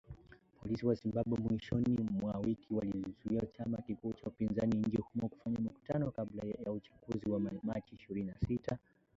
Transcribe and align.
Polisi 0.59 0.83
wa 0.87 0.95
Zimbabwe 1.01 1.35
mwishoni 1.43 1.97
mwa 2.21 2.37
wiki 2.39 2.73
walikizuia 2.73 3.41
chama 3.57 3.77
kikuu 3.77 4.13
cha 4.13 4.25
upinzani 4.27 4.77
nchini 4.77 4.97
humo 5.13 5.27
kufanya 5.27 5.59
mikutano 5.59 6.11
kabla 6.11 6.43
ya 6.65 6.71
uchaguzi 6.71 7.29
wa 7.29 7.39
machi 7.39 7.95
ishirini 7.95 8.27
na 8.27 8.47
sita. 8.47 8.77